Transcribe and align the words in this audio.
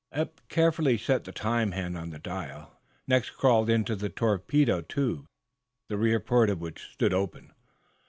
Eph 0.11 0.29
carefully 0.49 0.97
set 0.97 1.25
the 1.25 1.31
time 1.31 1.73
hand 1.73 1.95
on 1.95 2.09
the 2.09 2.17
dial, 2.17 2.81
next 3.07 3.37
crawled 3.37 3.69
into 3.69 3.95
the 3.95 4.09
torpedo 4.09 4.81
tube, 4.81 5.27
the 5.89 5.95
rear 5.99 6.19
port 6.19 6.49
of 6.49 6.59
which 6.59 6.89
stood 6.91 7.13
open. 7.13 7.53